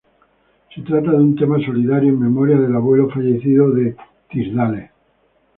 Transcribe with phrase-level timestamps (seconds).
[0.73, 3.95] Se trata de un tema solidario en memoria del abuelo fallecido de
[4.31, 4.89] Tisdale.